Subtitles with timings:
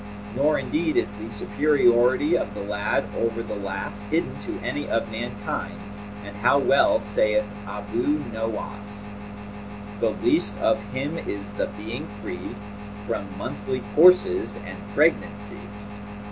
[0.35, 5.11] Nor indeed is the superiority of the lad over the lass hidden to any of
[5.11, 5.75] mankind,
[6.25, 13.05] and how well saith Abu Nowas,[FN#235] 'The least of him is the being free *
[13.05, 15.67] From monthly courses and pregnancy.'